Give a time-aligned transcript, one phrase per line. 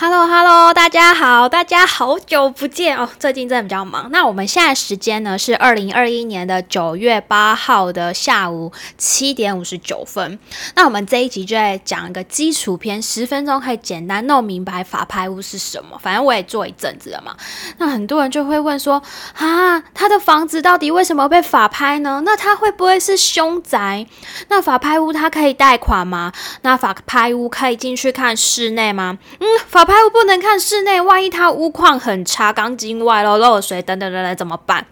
[0.00, 3.08] Hello Hello，大家好，大家好久不见哦！
[3.18, 4.08] 最近真的比较忙。
[4.12, 10.38] 那我们现在时间呢是二零二一年的九月八号的下午七点五十九分。
[10.76, 15.98] 那我们这一集就在讲一个基础篇，十分钟可以简单弄明白法拍屋是什么。
[16.00, 17.34] 反正我也做一阵子了嘛。
[17.78, 19.02] 那很多人就会问说
[19.36, 22.22] 啊，他的房子到底为什么被法拍呢？
[22.24, 24.06] 那他会不会是凶宅？
[24.46, 26.32] 那法拍屋他可以贷款吗？
[26.62, 29.18] 那法拍屋可以进去看室内吗？
[29.40, 29.87] 嗯，法。
[29.88, 34.84] 拍屋不能看室内，万一它屋况很差，钢筋外漏、漏水等等等等，怎么办？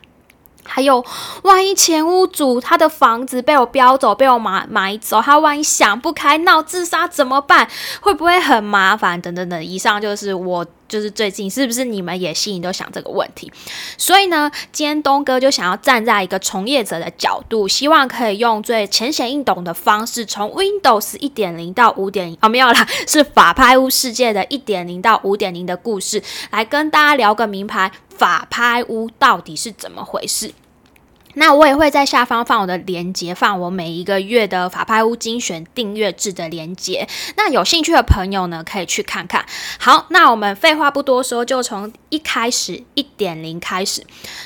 [0.64, 1.04] 还有，
[1.42, 7.68] 万一前屋主他的房子被我标走、被我买买走，他万一想不开闹自杀怎么办？
[8.00, 9.20] 会不会很麻烦？
[9.20, 10.66] 等等等，以上就是我。
[10.88, 13.52] 就是最近是不是你们也心里都想这个问题？
[13.98, 30.52] 所以呢，今天东哥就想要站在一个从业者的角度，希望可以用最浅显易懂的方式，从 Windows 一点零到五点零，哦没有啦，是法拍屋世界的一点零到五点零的故事，来跟大家聊个名牌，法拍屋到底是怎么回事？
[31.38, 37.06] 那我也会在下方放我的链接，放我每一个月的法拍屋精选订阅制的链接。
[37.36, 39.44] 那有兴趣的朋友呢，可以去看看。
[39.78, 44.02] 好，那我们废话不多说，就从一开始一点零开始。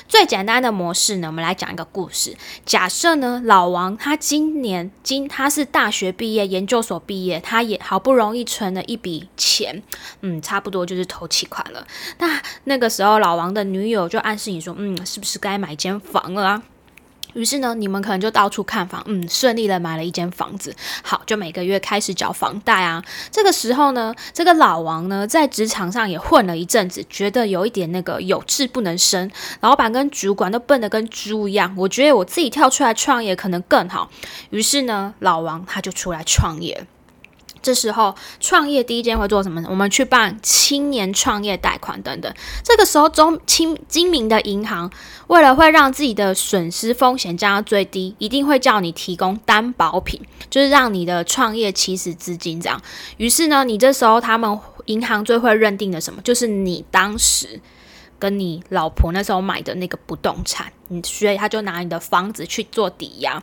[0.08, 2.36] 最简单的模式呢，我们来讲一个故事。
[2.66, 9.80] 假设呢，老王他今年今他是大学毕业，研究所毕业，他也好不容易存了一笔钱，
[10.22, 11.86] 嗯，差不多就是头期款了。
[12.18, 16.62] 那那个时候，老王的女友就暗示你说，嗯，是不是该买间房了啊？
[17.34, 20.74] 于是呢，你们可能就到处看房，嗯，顺利的买了一间房子。
[21.02, 23.02] 好，就每个月开始缴房贷啊。
[23.30, 31.74] 这个时候呢，这个老王呢，在职场上也混了一阵子，觉得有一点那个有志不能生，老板跟主管都笨得跟猪一样。
[31.76, 34.10] 我觉得我自己跳出来创业可能更好。
[34.50, 36.86] 于是呢，老王他就出来创业。
[37.62, 39.62] 这时候创业第一件会做什么？
[39.68, 42.32] 我们去办青年创业贷款等等。
[42.64, 44.90] 这个时候中清精明的银行
[45.26, 52.80] 为了会让自己的损失风险降到最低，一定会叫你提供担保品，就是让你的创业起始资金这样。
[53.16, 56.20] 于是呢，你这时候他们银行最会认定的什么？
[56.22, 57.60] 就是你当时
[58.18, 63.42] 跟你老婆那时候买的那个不动产，你所以他就拿你的房子去做抵押。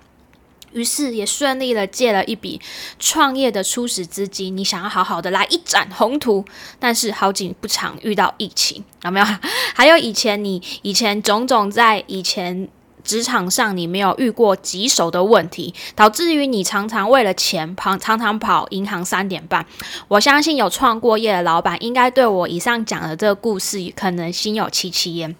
[0.73, 2.59] 于是也顺利的借了一笔
[2.99, 6.43] 创业的初始资金，你想要好好的来一展宏图，
[6.79, 9.25] 但是好景不长，遇到疫情，有没有？
[9.73, 12.67] 还有以前你以前种种在以前
[13.03, 19.65] 职场上你没有遇过棘手的问题，导致于你常常为了钱跑，常常跑银行三点半。
[20.09, 25.33] 我相信有创过业的老板，应该对我以上讲的这个故事，可能心有戚戚焉。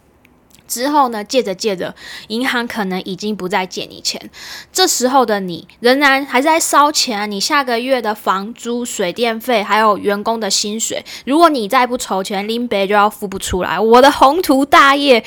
[0.68, 1.24] 之后呢？
[1.24, 1.96] 借着借着，
[2.28, 4.30] 银行可能已经不再借你钱。
[4.72, 13.80] 这时候的你仍然还在烧钱，你下个月的房租、水电费，还有员工的薪水，如果你再不筹钱，林北就要付不出来。
[13.80, 15.24] 我的宏图大业，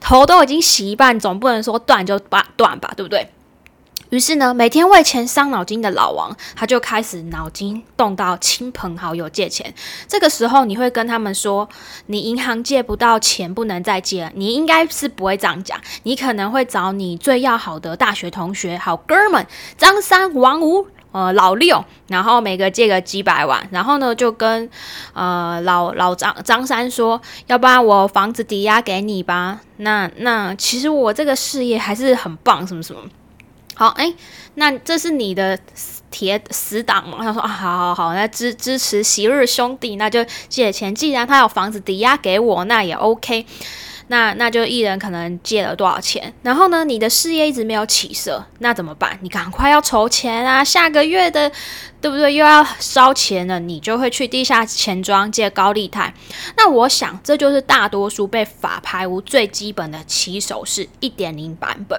[0.00, 3.28] 头都已经洗一半，总不能说断就断断吧，对不对？
[4.14, 9.74] 于是呢，每天为钱伤脑筋的老王，他就开始脑筋动到亲朋好友借钱。
[10.06, 11.68] 这个时候，你会跟他们说
[12.06, 19.44] ：“你银行借不到钱，不能再借了。”你应该是不会这样讲，你可能会找你最要好的大学同学、好哥们
[19.76, 24.70] 张三、王五、呃老六，然后每个借个几百万，然后呢就跟
[25.14, 33.00] 呃老老张张三说：“要不然我房子抵押给你吧。”那那其实我这个事业还是很棒，什么什么。
[33.74, 34.12] 好，哎，
[34.54, 35.58] 那这是你的
[36.10, 37.18] 铁死党嘛？
[37.20, 40.94] 他说啊，好好好，那支支持昔日兄弟，那就借钱。
[40.94, 43.46] 既然他有房子抵押给我，那也 OK。
[44.08, 46.30] 那那就一人可能借了多少钱？
[46.42, 49.18] 然后呢，你的事业一直没有起色，那怎么办？
[49.22, 50.62] 你赶快要筹钱啊！
[50.62, 51.50] 下个月的，
[52.02, 52.34] 对不对？
[52.34, 56.12] 又要烧钱了，你就会去地下钱庄借高利贷。
[56.54, 61.98] 那我想，这就是大多数被法拍屋最基本的起手式一点零版本。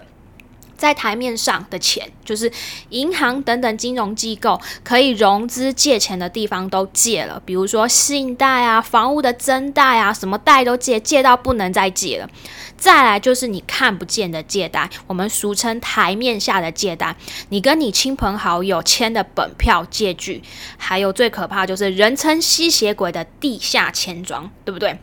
[0.78, 2.52] 在台面上的钱，就是
[2.90, 12.30] 银行等等金融机构可以融资借钱的地方都借了，比如说信贷啊、房屋的增贷啊，什么贷都借，借到不能再借了。
[12.78, 17.16] 再来就是你看不见的借贷，我们俗称台面下的借贷，
[17.50, 20.44] 你跟你亲朋好友签的本票借据，
[20.78, 25.00] 还有最可怕就是人称吸血鬼的地下钱庄，对不对？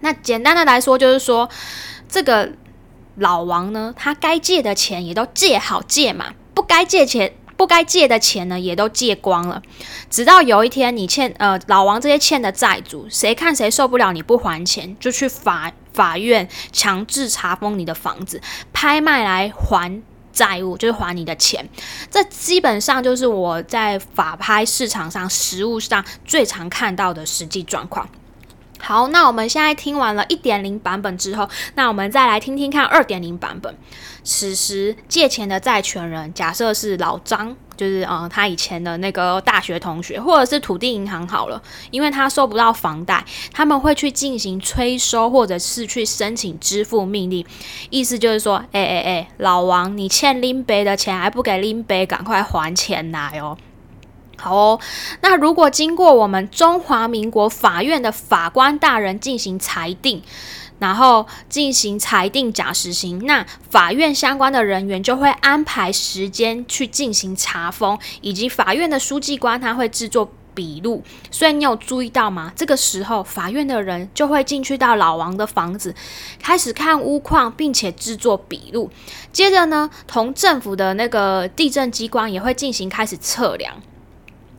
[0.00, 1.48] 那简单的来说，就是说
[2.08, 2.52] 这个。
[3.16, 9.62] 老王呢，他该借的钱也都借好借嘛，不该借钱、不该借的钱呢，也都借光了。
[10.10, 18.40] 直到有一天，你欠呃老王这些欠的债主，谁看谁受不了你不还钱，就去法法院强制查封你的房子，
[18.72, 20.02] 拍卖来还
[20.32, 21.66] 债务，就是还你的钱。
[22.10, 28.06] 这基本上就是我在法拍市场上实物上最常看到的实际状况。
[28.78, 33.76] 好，那我们现在听完了一点零版本之后，那我们再来听听看二点零版本。
[34.22, 41.62] 此时借钱的债权人，假设是老张，就是呃他以前的那个大学同学，或者是土地银行好了，
[41.92, 47.46] 因为他收不到房贷，他们会去进行催收，或者是去申请支付命令。
[47.90, 53.56] 意思就是说，哎哎哎，老王，你欠林北的钱还不给林北，赶快还钱来哦。
[54.38, 54.80] 好哦，
[55.22, 60.22] 那如果经过我们中华民国法院的法官大人进行裁定，
[60.78, 71.02] 然后进行裁定假实行，那法院相关的人员就会安排时间去进行查封，以及法院的书记官他会制作笔录。
[71.30, 72.52] 所以你有注意到吗？
[72.54, 75.94] 这个时候法院的人就会进去到老王的房子，
[76.42, 78.90] 开始看屋况，并且制作笔录。
[79.32, 83.74] 接着呢，同政府的那个地震机关也会进行开始测量。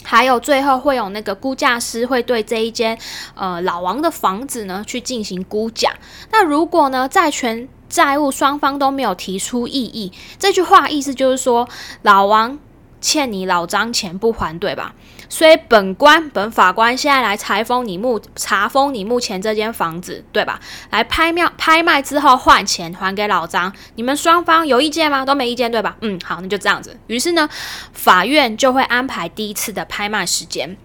[0.10, 2.98] 还有最后会有那个估价师会对这一间
[3.36, 5.92] 呃老王的房子呢去进行估价。
[6.32, 11.68] 那如果呢债权债务双方都没有提出异议，这句话意思就是说
[12.04, 12.58] 老王
[13.02, 14.96] 欠你老张钱不还，对吧？
[15.30, 20.60] 所以本官本法官现在来查封你目查封你目前这间房子，对吧？
[20.90, 25.26] 来拍卖拍卖之后换钱还给老张，你们双方有意见吗？
[25.26, 25.98] 都没意见，对吧？
[26.02, 26.98] 嗯，好，那就这样子。
[27.08, 27.50] 于是呢，
[27.92, 30.78] 法院就会安排第一次的拍卖时间。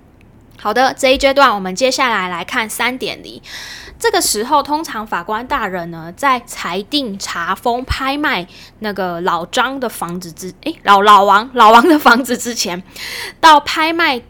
[0.58, 3.40] 好的，这一阶段我们接下来来看三点零。
[3.98, 8.46] 这个时候，通常法官大人呢在裁定查封拍卖
[8.80, 12.82] 那个老张的房子之诶，老老王老王的房子之前，
[13.40, 14.20] 到拍卖。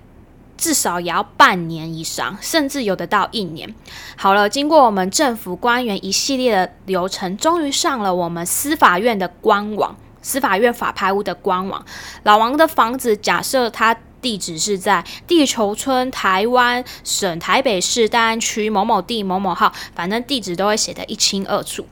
[0.62, 3.74] 至少也要半年以上，甚至有的到一年。
[4.16, 11.84] 好了，经过我们政府官员一系列的流程，终于上了我们司法院的官网，司法院法拍屋的官网。
[12.22, 21.84] 老王的房子，假设他地址是在地球村台湾省台北市大安区某某地某某号，反正地址都会写得一清二楚。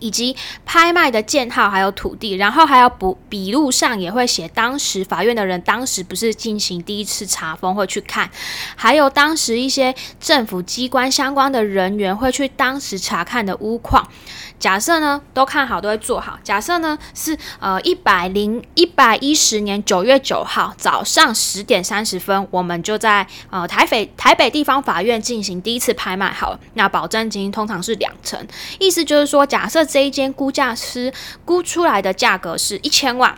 [0.00, 8.30] 以及拍卖的建号，还有土地，然后还有补笔录上也会写当时法院的人当时不是进行第一次查封会去看，
[8.76, 14.08] 还有当时一些政府机关相关的人员会去当时查看的屋况。
[14.58, 16.36] 假设呢都看好都会做好。
[16.42, 26.32] 假设呢是呃一百零一百一十年九月九号早上十点三十分，我们就在呃台北台北地方法院进行第一次拍卖。
[26.32, 28.44] 好，那保证金通常是两成，
[28.80, 31.12] 意思就是说，假设这一间估价师
[31.44, 33.36] 估出来的价格是一千万。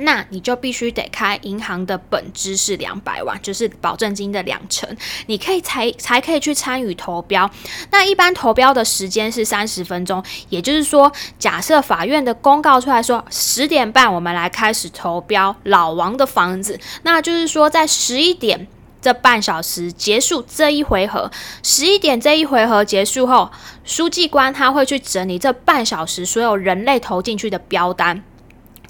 [0.00, 4.88] 那你就必须得开银行的本支是两百万，就是保证金的两成，
[5.26, 7.50] 你可以才才可以去参与投标。
[7.90, 18.68] 那一般投标的时间是三十分钟，也就是说，假设法院的公告出来说十点半我们来开始投标老王的房子，那就是说在十一点
[19.00, 21.30] 这半小时结束这一回合，
[21.62, 23.50] 十一点这一回合结束后，
[23.84, 28.22] 书记官他会去整理这半小时所有人类投进去的标单。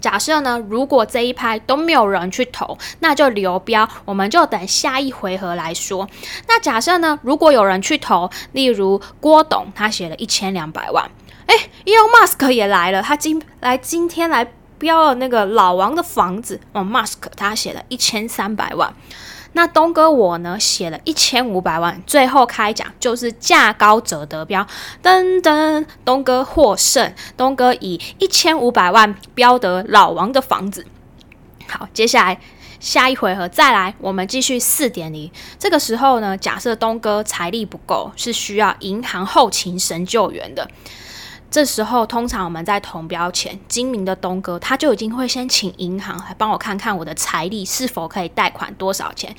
[0.01, 6.09] 假设呢，如果这一拍都没有人去投，那就留标，我们就等下一回合来说。
[6.47, 11.11] 那假设呢，如果有人去投，例如郭董，他写了一千两百万，
[11.47, 18.95] 哎，Elon Musk 也来了，他今来今天来标了那个老王的房子，哦，Musk 他写了一千三百万。
[19.53, 24.67] 那东哥我呢写了一千五百万，最后开奖就是价高者得标，
[25.03, 30.87] 噔噔，东哥获胜，东哥以一千五百万标得老王的房子。
[31.67, 32.41] 好，接下来
[32.79, 35.31] 下一回合再来，我们继续四点零。
[35.59, 40.71] 这个时候呢，假设东哥财力不够，是需要银行后勤神救援的。
[41.51, 49.35] 这时候，通常我们在投标前，精明的东哥他就已经会先请银行来帮我看看我的财力是否可以贷款多少钱，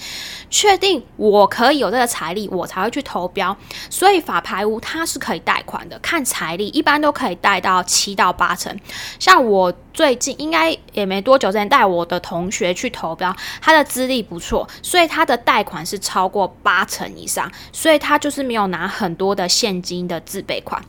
[0.49, 3.55] 确定我可以有这个财力，我才会去投标。
[3.91, 8.75] 所以法拍屋它是可以贷款的，看财力一般都可以贷到七到八成。
[9.19, 20.83] 像我最近应该也没多久之前带我的同学去投标，他的资历不错，所以他的贷款是超过八成以上，所以他就是没有拿很多的现金的自备款。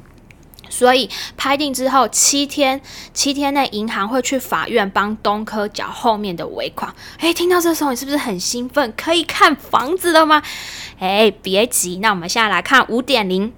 [0.70, 2.80] 所以拍定之后七天，
[3.12, 6.94] 七天内银行会去法院帮东科缴后面的尾款。
[7.18, 8.94] 诶，听到这时候你是不是很兴奋？
[8.96, 10.42] 可以看房子了吗？
[11.00, 13.52] 诶，别急，那我们现在来看五点零。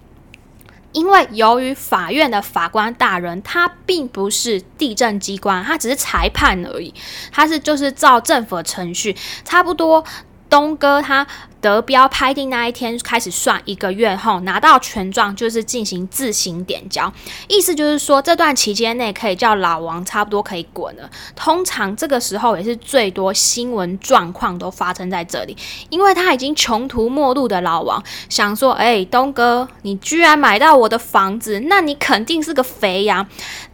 [0.92, 6.92] 因为由于法院的法官大人他并不是地震机关，他只是裁判而已，
[7.30, 10.04] 他是就是照政府的程序，差不多。
[10.50, 11.26] 东哥他。
[11.62, 17.10] 得标拍定那一天开始算一个月后拿到权状，就是进行自行点交，
[17.48, 21.08] 意思就是说这段期间内可以叫老王差不多可以滚了。
[21.36, 25.56] 通常这个时候也是最多新闻状况都发生在这里，
[25.88, 33.24] 因为他已经穷途末路的老王想说：“哎，东哥，你居然买到我的房子，那你肯定是个肥羊。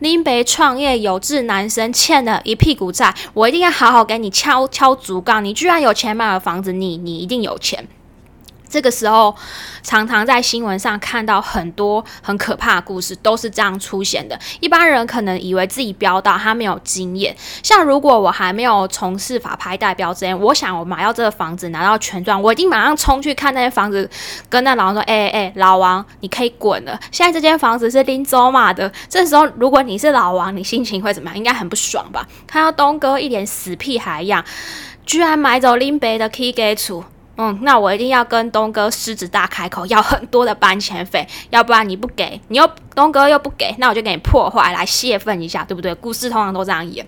[0.01, 5.43] 林北创业有志男生欠了一屁股债，我一定要好好给你敲敲竹杠。
[5.43, 7.78] 你居然有钱买了房子，你你一定有钱。”
[8.69, 9.35] 这个时候，
[9.83, 14.39] 常常在新闻上看到很多很可怕的故事，都是这样出现的。
[14.61, 17.35] 一般人可能以为自己标到，他没有经验。
[17.63, 24.09] 像如果我还没有从事法拍代标之前，我想我买到这个房子，拿到权状，我一定马上冲去看那些房子，
[24.49, 26.99] 跟那老王说：“哎哎，老王，你可以滚了！
[27.11, 31.37] 现在这间房子是林州嘛的。”这时候，如果你是老王，你心情会怎么样？
[31.39, 32.27] 应该很不爽吧？
[32.47, 34.45] 看到东哥一脸死屁孩一样，
[35.07, 37.05] 居然买走林北的 key 给处。
[37.41, 45.95] 嗯，那我一定要跟东哥狮子大开口，要很多的搬迁费，要不然你不给，你又东哥又不给，那我就给你破坏来泄愤一下，对不对？
[45.95, 47.07] 故事通常都这样演，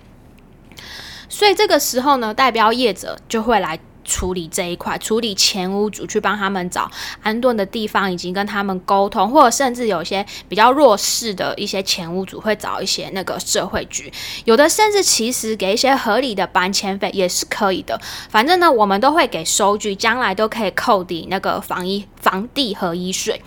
[1.27, 3.77] 所以这个时候呢，代表业者就会来。
[4.03, 6.89] 处理这一块，处理前屋主去帮他们找
[7.21, 14.11] 安顿的地方，以及跟他们沟通，或者甚至有些比较弱势的一些前屋主会找一些那个社会局，
[14.45, 17.99] 有的甚至其实给一些合理的搬迁费也是可以的。
[18.29, 23.41] 反正呢，我们都会给收据，将来都可以扣抵那个房一房地和一税。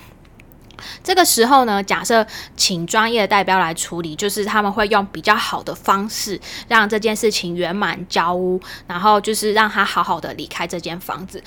[1.03, 2.27] 这个时候呢，假设
[2.57, 11.43] 请专业的代表来处理，就是他们会用比较好的方式让这件事情圆满交屋，然后就是让他好好的离开这间房子。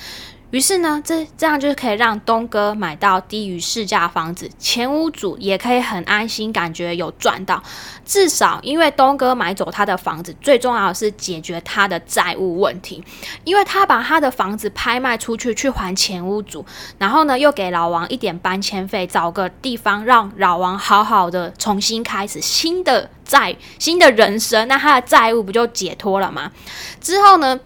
[0.52, 7.62] 于是呢，这这样就可以让东哥买到低于市价房子，前屋主也可以很安心，感觉有赚到。
[8.06, 13.04] 至少因为东哥买走他的房子，最重要的是解决他的债务问题，
[13.44, 16.66] 因为他把他的房子拍卖出去去还前屋主，
[16.98, 26.54] 然后呢又给老王一点搬迁费，找个地方让老王好好的重新开始新的债、新的人生，那他的债务不就解脱了吗？
[27.02, 27.60] 之后呢？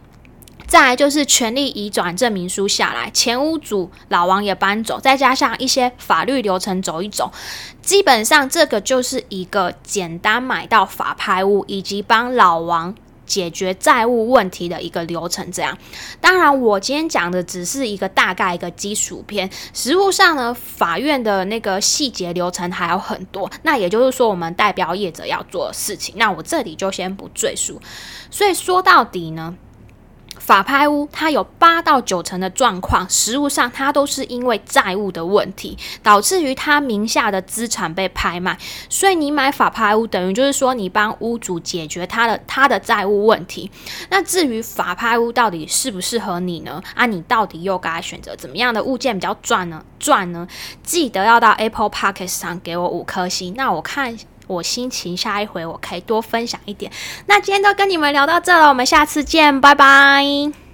[0.72, 7.30] 再来就是权利移转证明书下来，前屋主老王也搬走，再加上一些法律流程走一走，
[7.82, 15.52] 基本上这个就是一个简单买到法拍屋以及帮老王解决债务问题的一个流程。
[15.52, 15.78] 这样，
[16.22, 23.52] 当然我今天讲的只是一个大概一个基础篇，实务上呢，法院的那个细节流程还有很多。
[23.64, 27.82] 那也就是说，我们代表业者要做的事情，那我这里就先不赘述。
[28.30, 29.54] 所以说到底呢？
[30.42, 38.58] 法拍屋它有八到九成的状况，实物上它都是因为债务的问题，导致于他名下的资产被拍卖。
[38.90, 43.70] 所以你买法拍屋，等于就是说你帮屋主解决他的他的债务问题。
[44.10, 46.82] 那至于法拍屋到底适不适合你呢？
[46.96, 49.86] 啊，你到底又该选择怎么样的物件比较赚呢？
[50.00, 50.48] 赚呢？
[50.84, 53.54] 记得要到 Apple p o c k e t 上给我五颗星。
[53.56, 54.18] 那我看。
[54.48, 56.92] 我心情下一回我可以多分享一点。
[57.28, 60.71] 那今天都跟你们聊到这了，我们下次见，拜拜。